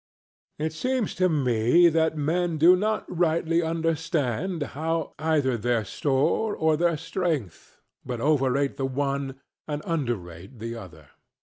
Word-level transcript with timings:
_It 0.65 0.73
seems 0.73 1.13
to 1.13 1.29
me 1.29 1.87
that 1.87 2.17
men 2.17 2.57
do 2.57 2.75
not 2.75 3.05
rightly 3.07 3.61
understand 3.61 4.67
either 5.19 5.57
their 5.57 5.85
store 5.85 6.55
or 6.55 6.75
their 6.75 6.97
strength, 6.97 7.79
but 8.03 8.19
overrate 8.19 8.77
the 8.77 8.87
one 8.87 9.39
and 9.67 9.83
underrate 9.85 10.57
the 10.57 10.75
other. 10.75 11.09